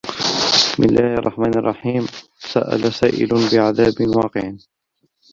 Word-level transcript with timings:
بِسمِ 0.53 0.83
اللَّهِ 0.83 1.13
الرَّحمنِ 1.13 1.57
الرَّحيمِ 1.57 2.07
سَأَلَ 2.37 2.93
سائِلٌ 2.93 3.29
بِعَذابٍ 3.53 3.93
واقِعٍ 4.15 4.53